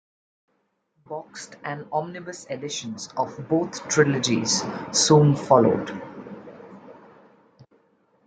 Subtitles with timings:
[1.05, 5.91] Boxed and omnibus editions of both trilogies soon followed.